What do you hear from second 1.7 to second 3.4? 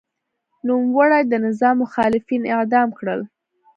مخالفین اعدام کړل.